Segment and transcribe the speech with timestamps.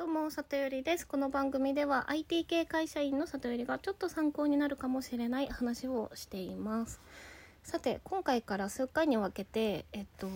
[0.00, 1.06] どうも、里よりです。
[1.06, 7.02] この番組では IT 系会社員の里よりがちょっと参考になるかもしれない話をしています。
[7.62, 10.30] さて、今回から数回に分けて、えっと、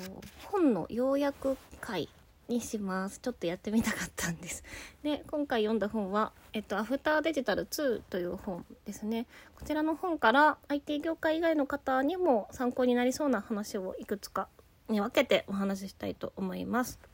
[0.49, 2.11] 本の要約会
[2.47, 3.21] にします。
[3.21, 4.65] ちょっとやってみたかったんです。
[5.03, 9.25] で、今回読んだ本は、えっと、アフターデジタル2という本ですね。
[9.57, 14.47] こちらの本から IT 業界以外の方にも参考になりそうな話をいくつか
[14.91, 17.14] に分けてお話ししたいと思います。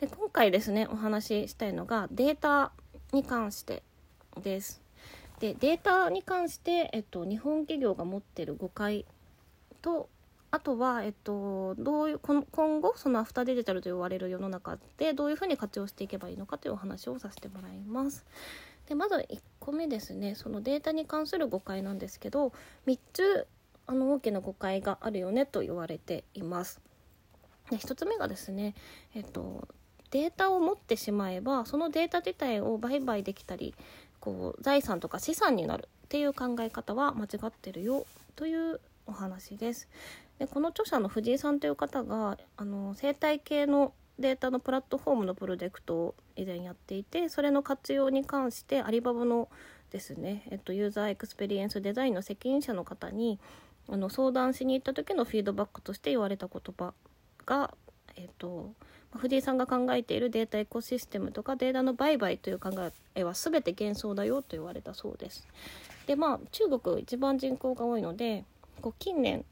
[0.00, 2.72] で今回ですねお話ししたいのがデータ
[3.12, 3.82] に関して
[4.42, 4.82] です。
[5.40, 9.04] でデータに関して、えっと、日本企業が持ってる誤解
[9.82, 10.08] と
[10.50, 12.44] あとは、えっと、どういう今
[12.80, 18.24] 後そのアフターデジタルと呼ばれる世の中でどういうふうに活用していけばいいのかというお話をさせてもらいます。
[18.88, 22.52] でまず1個目ですねそのデータに関する誤解なんですけど
[22.86, 23.48] 3つ
[23.86, 26.80] あの大きな誤解があるよねと言われています。
[27.70, 28.74] で1つ目がですね、
[29.14, 29.66] えっと、
[30.14, 33.74] データを持ってしまえばそのデータ自体を売買できたり
[34.20, 38.06] こう財産とか資産になるっていう考え方は間違ってるよ
[38.36, 39.88] というお話です。
[40.38, 49.48] でこの著者の藤井さんという方があの生態系のデータのプラットフォームのプロジェクトを以前やっていてそれの活用に関してアリババの
[49.90, 53.40] ですね、えっと、ユーザーエクスペリエンスデザインの責任者の方に
[53.88, 56.94] あの相談しに行った時のフィードバックとして言われた言葉
[57.46, 57.74] が、
[58.14, 58.72] えっと、
[59.18, 62.70] 藤井さんが考えているデータエコシステムとかデータの売買という考
[63.14, 65.46] えは全て幻想だよと言われたそうです。
[66.06, 68.44] でまあ中国一番人口が多いので
[68.82, 69.44] こう近年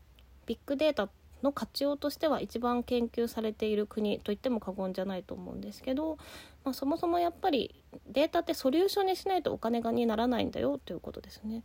[0.46, 1.08] ビッグデータ
[1.42, 6.18] の活用としては一番研究されている国といっても過言じゃないと思うんですけど、
[6.64, 7.74] まあ、そもそもやっぱり
[8.08, 11.62] データってソリューションにしないとお金がにならないんだよということですね。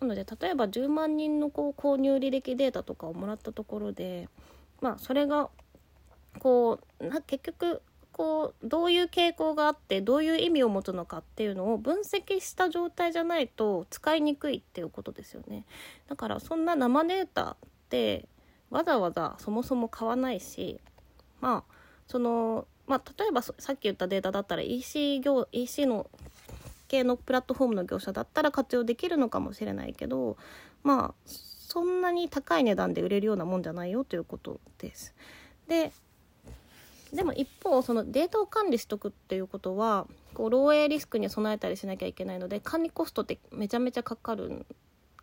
[0.00, 4.28] なので例えば10万人のこう購入履歴データとかをもらったところで、
[4.80, 5.48] まあ、それが
[6.38, 15.64] こう結局こうどういう傾向があってどういう意味を持つのかっていうのを分析した状態じゃないと使いにくいっていうことですよね
[16.08, 17.56] だからそんな生データっ
[17.88, 18.26] て
[18.70, 20.80] わざわざそもそも買わないし
[21.40, 21.74] まあ
[22.06, 26.10] そのまあ例えばさっき言ったデータだったら EC 業 EC の
[26.88, 30.36] 系のプラットフォームの業者だったら活用できるのかもしれないけど
[30.82, 31.30] まあ
[31.70, 35.14] そんなに高い値段で売れるようなもんじゃないよということです。
[35.68, 35.92] で
[37.12, 44.64] でも一方そのデータを管理しとくっていうことはこう漏洩リスクに備えたりしなきゃいけないので管理コストってめちゃめちゃかかる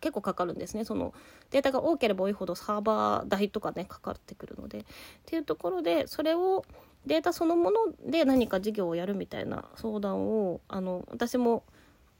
[0.00, 1.12] 結構かかるんですねその
[1.50, 4.84] データが多ければ多いほどサーバー代とかねかかってくるのでっ
[5.26, 6.64] ていうところでそれを
[7.06, 11.64] データそのもので何か事業をやるみたいな相談をあの私も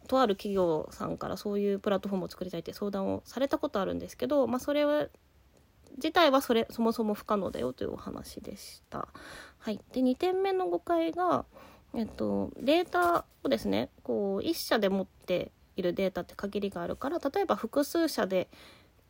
[0.06, 5.08] とある企業さんからそういうプラットフォームを作りたいって相談をされたことあるんですけど、まあ、それは
[5.96, 9.08] 自体はそれそもそも不可能だよというお話でした。
[9.60, 11.44] はい、で2点目の誤解が、
[11.94, 18.48] えっと、データをですねこう1社で持っているデータって限りがあるから例えば複数社で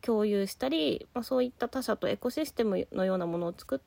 [0.01, 3.81] 共有したり、まあ、そういった他社とエコシステムのようなものを作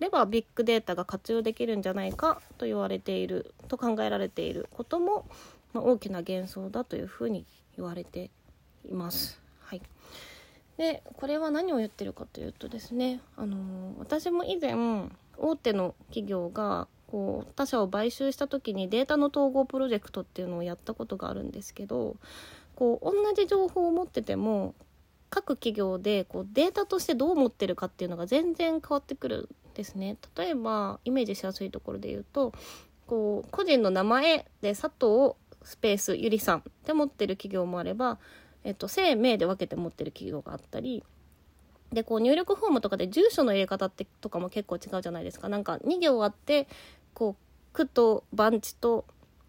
[0.00, 5.26] ればビッグデータが活用できるんじゃないかと言われていると考えられていることも、
[5.72, 7.44] まあ、大きな幻想だというふうに
[7.76, 8.30] 言われて
[8.84, 9.40] います。
[9.60, 9.82] はい
[10.78, 14.76] でこれは何を言ってるかというとですね、あの、私も以前
[15.38, 22.16] 大手の企業がこう他社を買収した時にデータの統合プロジェクトっていうのをやったことがあるんですけど
[22.74, 24.74] こう同じ情報を持ってても
[25.30, 30.16] 各企業でこうデータとしてどう持ってるかっていうのが全然変わってくるんですね。
[30.36, 32.52] 例えばイメージしやすいところで言うと
[33.06, 38.18] こう個人の名前で佐藤スペースゆりさんって持ってる企業もあれば
[38.64, 41.02] えっと、生命で分けて持ってる企業があったり
[41.92, 45.48] でこう入力フォームとかで住所の入れ方ってとかも結構違うじゃないですか。
[45.48, 46.68] なんか2行あって
[47.14, 49.04] こう区と番地と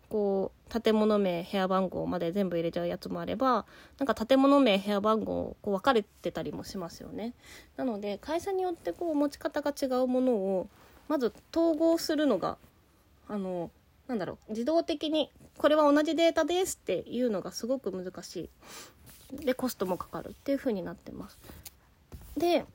[0.10, 3.66] こう建物名部屋番号まで全部入れちゃうやつもあれば
[3.98, 7.34] なんか建物名部屋番号こう分かれてたりもしますよね。
[7.78, 10.68] なので会社によってこう持ち方が違うものを
[11.08, 12.58] まず統合するのが
[13.28, 13.72] あの
[14.08, 18.50] なんだろう自動的にこれは同じデータですっていうのがすごく難し
[19.32, 19.46] い。
[19.46, 21.38] でコストもかかるっていう風になってます。
[22.40, 22.66] で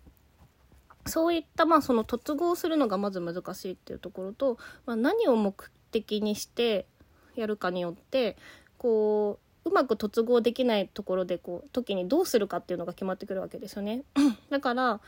[1.06, 6.86] そういったまあその突合するのがまず難しいっていうところと、まあ、何を目的にして
[7.34, 8.36] やるかによって
[8.78, 14.02] こううまく突合できないところでこう時にどうするかっていうのが決まってくるわけですよね。
[14.50, 15.00] だから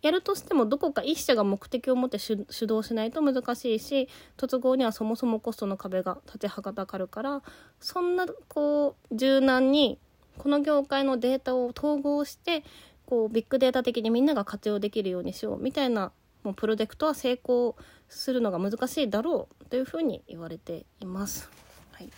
[0.00, 7.42] やるとしてもどこか一社が目的を持って主導しないと難しいし突合にはそもそもコストの壁が立ちはだかるから
[7.80, 9.98] そんなこう柔軟に
[10.38, 12.62] この業界のデータを統合して
[13.08, 16.12] こうビッグデータ的にみんなが活用できるようにしようみたいな
[16.44, 17.74] もうプロジェクトは成功
[18.10, 21.48] するのが難しいだろうというふうに言われています。
[21.92, 22.10] はい、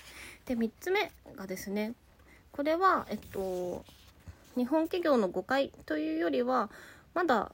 [0.46, 1.94] で3つ目がですね
[2.50, 3.84] これは、えっと、
[4.56, 6.70] 日本企業の誤解というよりは
[7.14, 7.52] まだ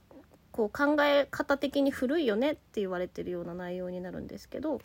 [0.51, 4.81] こう考え方的に古いよねって言われてるような内容になるんですけど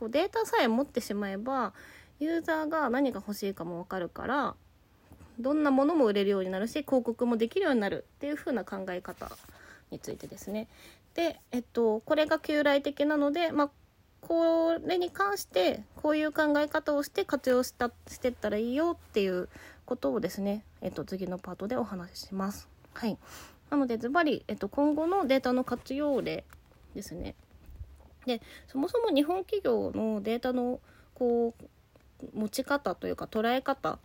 [0.00, 1.74] こうデータさえ持ってしまえば
[2.20, 4.54] ユーザーが何が欲しいかも分かるから
[5.38, 9.30] どんなものも売れるようになるし広告もできるようになるっていう風な考え方
[9.90, 10.68] についてですね。
[11.14, 13.70] で、えっと、これが旧来的なので、まあ、
[14.22, 19.48] これに関してこういう考え方をして活用したしてったらいいよっていう
[19.84, 22.68] ことをですね、えっと、次のパートでお話しします。
[22.94, 23.18] はい、
[23.70, 26.44] なのでズバリ、えっと、今後のデータの活用例
[26.94, 27.34] ですね。
[28.24, 30.80] でそもそも日本企業のデータの
[31.14, 33.98] こう持ち方というか捉え方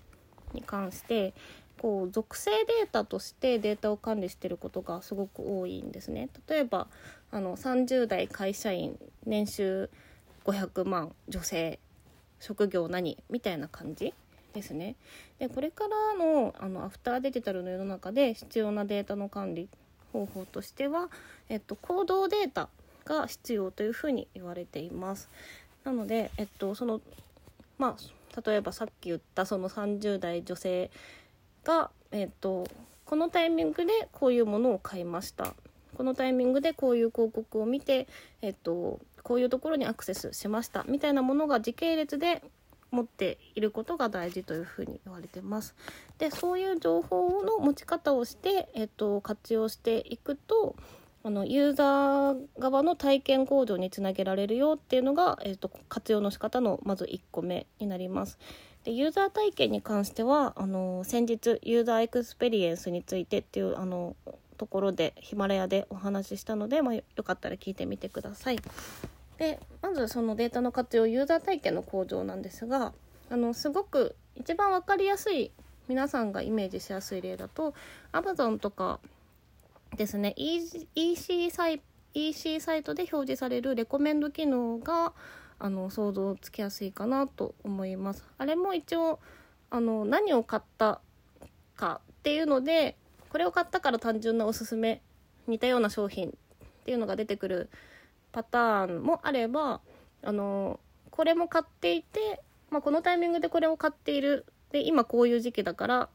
[0.53, 1.33] に関して
[1.81, 6.29] こう属性データとしてデータを管理してることがすごく多いんですね。
[6.47, 6.87] 例えば
[7.31, 9.89] あの30代会社員年収
[10.45, 11.79] 500万女性
[12.39, 14.13] 職業何みたいな感じ
[14.53, 14.95] ですね。
[15.39, 19.69] でこれからのあのアフターデジタルの世の中で必要なデータの管理
[20.13, 21.09] 方法としては、
[21.49, 22.69] えっと、行動データ
[23.05, 25.29] が必要というふうに言われています。
[25.83, 27.01] なので、えっと、その
[27.77, 30.91] まあ例えばさっき言ったその30代女性
[31.63, 32.67] が、えっと、
[33.05, 35.53] このタイミングでこういうものを買いました
[35.95, 38.07] このタイミングでこういう広告を見て、
[38.41, 42.43] えっと、こういうところにアクセスしましたみたいなものが時系列で
[42.91, 45.75] 持っていることが大事というふうに言われてます。
[46.19, 50.75] でそういう情報の持ち方をして、えっと、活用していくと
[51.23, 58.37] あのユーザー側の体験向上につなげられるよっていうのが、えーと、活用の仕方のまず1個目になります。
[58.83, 64.15] でユーザー体験に関してはあの先日ユーザーエクスペリエンスについてっていうあの
[64.57, 68.59] ところでヒマラヤでお話ししたので、まあ、よかったら聞いてみてください。
[69.37, 72.93] でまずそのデータの活用ユーザー体験の向上なんですが
[73.29, 75.51] あのすごく一番分かりやすい
[75.87, 77.73] 皆さんがイメージしやすい例だと
[78.13, 78.99] Amazon とか
[79.95, 81.81] ですね EC サイ
[82.13, 85.13] EC サイトで表示されるレコメンド機能が
[85.59, 88.23] あの想像つきやすいかなと思います。
[88.37, 89.19] あれも一応
[89.69, 91.01] あの何を買った
[91.75, 92.97] かっていうので
[93.29, 95.01] これを買ったから単純なおすすめ
[95.47, 96.31] 似たような商品っ
[96.85, 97.69] ていうのが出てくる
[98.31, 99.81] パターンもあれば
[100.23, 100.79] あの
[101.11, 106.09] これも買っていて、まあ、このタイミングでこれを買っているで今こういう時期だから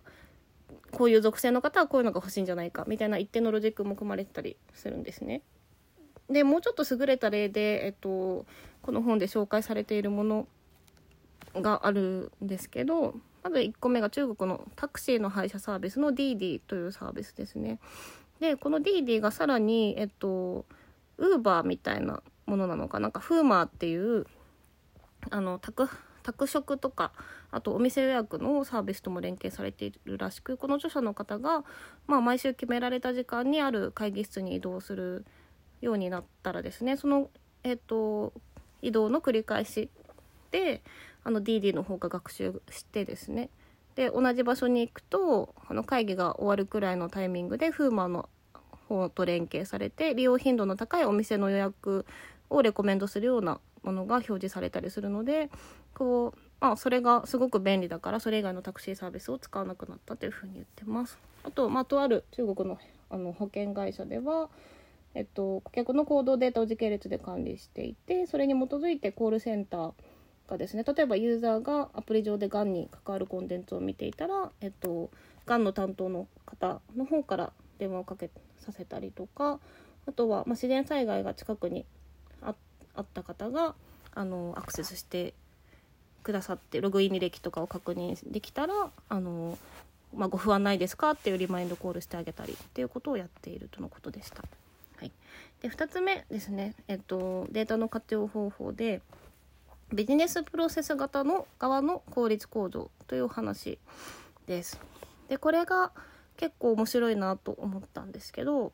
[1.03, 5.43] こういう属性の方はこういうのが欲しいんじゃないかみたいな一定のロジックも組まれてたりするんですね。
[6.31, 8.47] でもうちょっと優れた例で、えっと、
[8.83, 10.47] この本で紹介されているもの
[11.57, 17.81] があるんですけどまず1個目が中国のタクシーの配車サービスの DD というサービスですね。
[18.39, 20.67] でこの DD がさらにえっと
[21.19, 24.25] ウーバーみたいなものなのかなんかフーマーっていう
[25.31, 25.89] あの宅
[26.23, 27.13] 宅食とか
[27.51, 31.65] あとお店予約のサービスとも連携されているらしくこの著者の方が、
[32.07, 35.25] まあ、毎週決められた時間にある会議室に移動する
[35.81, 37.29] ようになったらですねその、
[37.65, 38.33] えっと、
[38.81, 39.91] 移動の繰り返し
[40.51, 40.83] で
[41.25, 43.51] あの DD の方が学習してですね
[43.95, 48.29] で同じ場所に行くとあの会議が終わるくらいのタイミングでフーマーの
[48.89, 52.07] 方と連携されて利用頻度の高いお店の予約
[52.51, 55.51] をレコメンドするようなものが表示されたりするので
[56.03, 61.17] こう、まあ、それがすごく便利だからそれ以外のタクシーサービスを使わなくなったというふうに言ってます。
[61.44, 62.77] あと、まあ、とある中国の
[63.09, 64.49] あの保険会社では、
[65.15, 69.93] えっと、顧客の行動データを時系列で管理していてそれに基づいてコールセンター
[70.49, 75.11] がですね例えばユーザーがアプリ上でがんに関わるコンテンツを見ていたら、えっと、
[75.44, 79.61] がんの担当の方の方から電話をかけさせたりとか
[80.06, 81.85] あとは、まあ、自然災害が近くに
[82.41, 82.55] あ
[83.03, 83.75] った方が
[84.15, 85.35] あのアクセスして
[86.22, 89.58] くださってログイン履歴とかを確認できたらあの、
[90.14, 94.43] まあ、ご不安ないですかっていうリマインドコールしてあげたりっていうことをやっているとのことでした。
[94.96, 95.12] はい、
[95.60, 99.02] で2つ目ですね、えっと、データの活用方法で
[99.93, 103.79] ビジネスプロセス型の側の効率構造という話
[104.46, 104.81] です。
[105.29, 105.93] でこれが
[106.36, 108.72] 結構面白いなと思ったんですけど、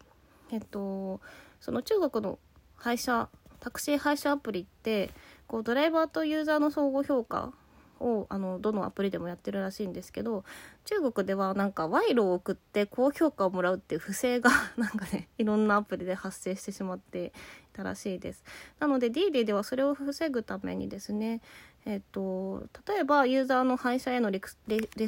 [0.50, 1.20] えっと、
[1.60, 2.38] その中国の
[2.76, 3.28] 配車
[3.60, 5.10] タクシー配車アプリって
[5.48, 7.52] こうドライバーとユーザーの相互評価
[8.00, 10.44] をあのどのアプリでもやってるらしいんですけど
[10.84, 17.30] 中国ではなんか賄賂を送って高評価をもらうっていう不正が なんかねいろんなアプリで発生してしまってい
[17.72, 18.44] たらしいです。
[18.78, 21.40] なので DD ではそれを防ぐためにですね
[21.86, 24.40] えっと、例えばユーザーの配車へのレ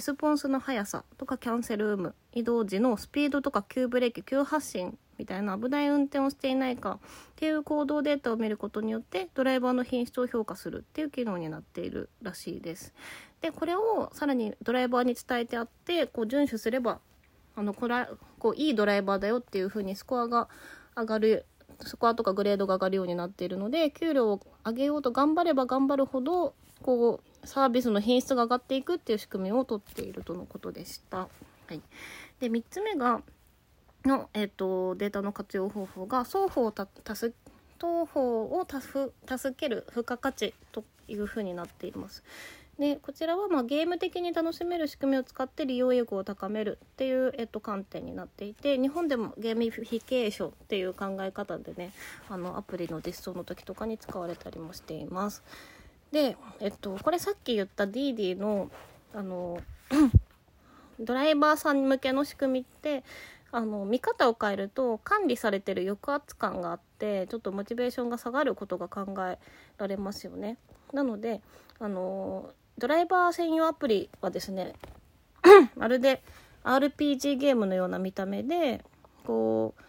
[0.00, 6.98] スポンスの速さとかキャンセル有無移動時のスピードとか急ブレーキ急発進みたいな危ない運転をしていないかっ
[7.36, 12.94] ていう行動データを見ることによってドライバーの品質を評価するっていう機能になっているらしいです。
[13.42, 17.00] でこれをさらにドライバーに伝えてあってこう遵守すれば
[17.54, 18.08] あのこれ
[18.38, 20.48] こういいドライバーだよっていう風にスコアが
[20.96, 21.44] 上がる
[21.80, 31.18] スコアとかグレードが上がるようになっているので給料を上げようと頑張れば頑張るほどこうサービスの品質が上がっていくっていう仕組みをとっているとのことでした。
[31.18, 31.28] は
[31.74, 31.80] い、
[32.40, 33.22] で3つ目が
[34.04, 37.32] の、えーと、データの活用方法が双方をたす
[37.78, 42.22] 双方を助ける付加価値というふうになっています。
[42.78, 51.92] でこちらはまあゲーム的に楽しめる仕組みを使って利用意欲を高めるっていう、えっと、観点になっていて日本でもゲーミフィケーションっていう考え方でね
[52.30, 55.42] あのアプリの実装の時とかに使われたりもしています。
[56.10, 58.70] で、えっと、これさっき言った DiDi の
[59.14, 59.60] あの
[60.98, 63.04] ドライバーさん向けの仕組みって
[63.52, 69.38] あの見方を変えると管理されてる抑圧感があってちょっとモチベーションが下がることが考え
[69.78, 70.56] られますよね。
[70.92, 71.40] なので
[71.78, 74.74] あのドライバー専用アプリはですね
[75.76, 76.22] まるで
[76.64, 78.84] RPG ゲームのような見た目で
[79.24, 79.82] こう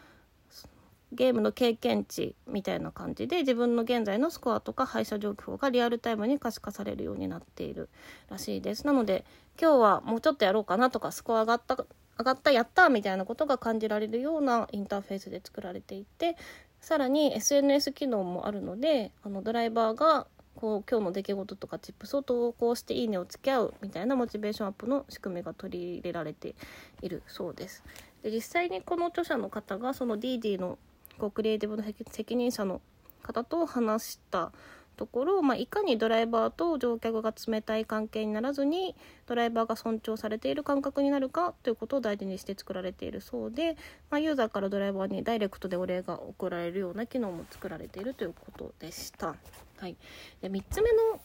[1.14, 7.90] ゲームの経験値みたいな感じで自分の現在のスコアとか配車状況がリアルタイムに可視化されるようになっている
[8.30, 9.26] らしいですなので
[9.60, 11.86] 今日はもうちょっとやろうかなとかスコア上がった
[12.22, 16.38] 上がったやったみたいなことが感じられるようなインターフェースで作られていて
[16.80, 26.56] さらに SNS 機能もあるのであのドライバーがこう今日の出来事とかチップスを投稿していいねをつけ合うみたいなモチベーションアップの仕組みが取り入れられて
[27.02, 27.84] いるそうです。
[28.22, 30.78] で実際にこの著者の方がその DD の
[31.18, 32.82] こうクリエイティブの責任者の
[33.24, 34.52] 方と話した
[34.98, 38.96] ところ、まあ、いかにドライバーと乗客が冷たい関係にならずに
[39.26, 43.78] ドライバーが尊重されている感覚になるかということを大事にして作られているそうで、
[44.10, 49.36] まあ、ユーザーからドライバーにダイレクトでお礼が送られるような機能も作られているということでした。
[49.78, 49.96] はい、
[50.42, 51.20] で3つ目の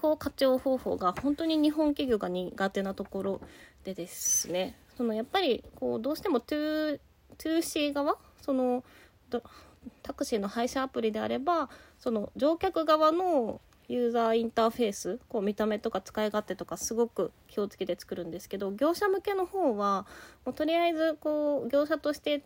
[0.00, 3.40] こう活用方法が本当に日本企業が苦手なところ
[3.84, 8.84] でですねそのやっぱりこうどうしても 2C 側その
[10.02, 11.68] タクシーの配車アプリであれば
[11.98, 20.06] その乗客側のユーザーインターフェースこう見た目とか使い勝手とかすごく気をつけて作るんですけど業者向けの方は
[20.44, 22.42] もうとりあえずこう業者として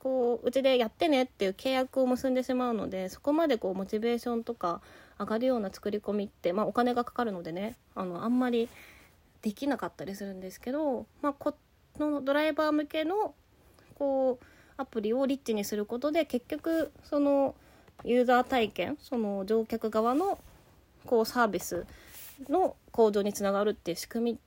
[0.00, 4.82] こううちでやってねっていう契約を結んでしまうのでそこまでこうモチベーションとか
[5.18, 8.68] 上がるような作り込みって、まあ、お金がかかるのでねあのあんまり
[9.42, 11.54] できなかったりするんですけど、まあ、こ
[11.98, 13.34] のドライバー向けの
[13.94, 14.44] こう
[14.76, 17.54] アプリをリッチにすることで結局その
[18.04, 20.38] ユーザー体験その乗客側の
[21.06, 21.86] こうサービス
[22.48, 24.38] の向上につながるっていう仕組み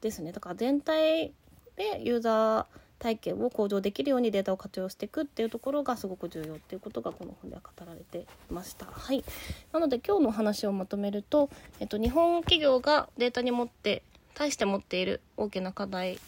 [0.00, 1.32] ですねだから全体
[1.76, 8.86] でユーザー体験を向上できるようにデータを活用していくっていうところがすごく重要っていうことがこの本では語られていました。
[8.86, 9.24] はい、
[9.72, 11.48] なので今日の話をまとめると、
[11.80, 14.02] えっと、日本企業がデータに持って
[14.34, 16.18] 対して持っている大きな課題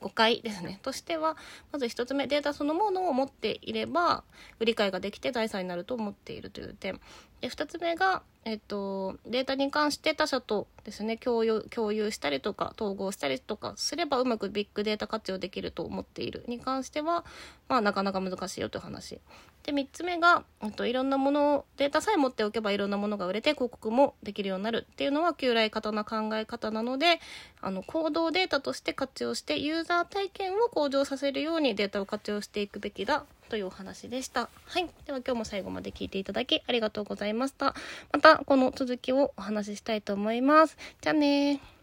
[0.00, 0.78] 誤解ですね。
[0.82, 1.36] としては、
[1.72, 4.24] まず1つ目、データそのものを持っていれば、
[4.60, 7.00] 理解ができて財産になると思っているという点。
[7.40, 16.44] で、2つ目が、えっと、データに関して他社とですね、共有、共有したりとか、統合したりとかすれば、うまくビッグデータ活用できると思っている。
[16.48, 17.24] に関しては、
[17.68, 19.20] まあ、なかなか難しいよという話。
[19.62, 24.86] で、3つ目が、えっと、いろんなものを、データさえ持っておけばいろんなものが売れて広告もできるようになる。
[24.90, 27.20] っていうのは旧来型な考え方なので、
[27.60, 33.26] あの、行動データとして活用して、ユーザー体験を向上させるようにデータを活用していくべきだ。
[33.48, 34.48] というお話でした。
[34.66, 34.88] はい。
[35.06, 37.74] では今日も最後まで聞いていただきありがとうございました。
[38.12, 40.76] またこの続きをお話ししたいと思います。
[41.00, 41.77] じゃあねー。